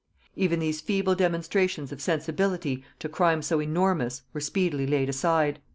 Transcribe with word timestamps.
Even 0.35 0.57
these 0.59 0.81
feeble 0.81 1.13
demonstrations 1.13 1.91
of 1.91 2.01
sensibility 2.01 2.83
to 2.97 3.07
crime 3.07 3.43
so 3.43 3.59
enormous 3.61 4.23
were 4.33 4.41
speedily 4.41 4.87
laid 4.87 5.09
aside. 5.09 5.59